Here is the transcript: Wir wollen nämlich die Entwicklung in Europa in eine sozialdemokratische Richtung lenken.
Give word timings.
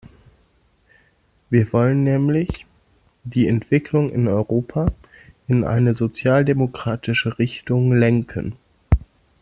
Wir 1.51 1.71
wollen 1.73 2.03
nämlich 2.03 2.65
die 3.23 3.45
Entwicklung 3.47 4.09
in 4.09 4.27
Europa 4.27 4.87
in 5.47 5.63
eine 5.63 5.93
sozialdemokratische 5.95 7.37
Richtung 7.37 7.91
lenken. 7.93 8.55